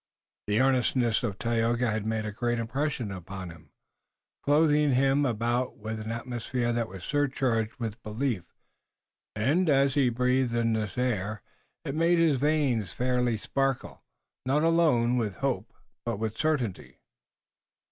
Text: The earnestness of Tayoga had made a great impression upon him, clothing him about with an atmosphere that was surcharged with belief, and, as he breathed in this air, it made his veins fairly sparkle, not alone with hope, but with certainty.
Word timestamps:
The 0.47 0.59
earnestness 0.61 1.21
of 1.21 1.37
Tayoga 1.37 1.91
had 1.91 2.07
made 2.07 2.25
a 2.25 2.31
great 2.31 2.57
impression 2.57 3.11
upon 3.11 3.51
him, 3.51 3.69
clothing 4.41 4.95
him 4.95 5.27
about 5.27 5.77
with 5.77 5.99
an 5.99 6.11
atmosphere 6.11 6.73
that 6.73 6.89
was 6.89 7.03
surcharged 7.03 7.75
with 7.75 8.01
belief, 8.01 8.43
and, 9.35 9.69
as 9.69 9.93
he 9.93 10.09
breathed 10.09 10.55
in 10.55 10.73
this 10.73 10.97
air, 10.97 11.43
it 11.85 11.93
made 11.93 12.17
his 12.17 12.37
veins 12.37 12.93
fairly 12.93 13.37
sparkle, 13.37 14.01
not 14.43 14.63
alone 14.63 15.17
with 15.17 15.35
hope, 15.35 15.71
but 16.03 16.17
with 16.17 16.35
certainty. 16.35 16.97